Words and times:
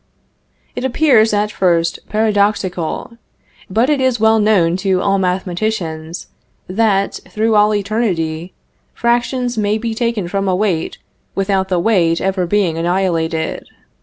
It 0.75 0.83
appears, 0.83 1.31
at 1.31 1.51
first, 1.51 1.99
paradoxical, 2.09 3.19
but 3.69 3.87
it 3.87 4.01
is 4.01 4.19
well 4.19 4.39
known 4.39 4.75
to 4.77 4.99
all 4.99 5.19
mathematicians, 5.19 6.25
that, 6.67 7.19
through 7.29 7.53
all 7.53 7.75
eternity, 7.75 8.55
fractions 8.95 9.59
may 9.59 9.77
be 9.77 9.93
taken 9.93 10.27
from 10.27 10.47
a 10.47 10.55
weight 10.55 10.97
without 11.35 11.67
the 11.69 11.77
weight 11.77 12.19
ever 12.19 12.47
being 12.47 12.79
annihilated. 12.79 13.67